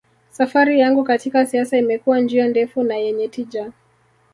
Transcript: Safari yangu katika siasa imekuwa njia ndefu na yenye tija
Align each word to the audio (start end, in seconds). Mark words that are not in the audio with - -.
Safari 0.31 0.79
yangu 0.79 1.03
katika 1.03 1.45
siasa 1.45 1.77
imekuwa 1.77 2.19
njia 2.19 2.47
ndefu 2.47 2.83
na 2.83 2.95
yenye 2.95 3.27
tija 3.27 3.71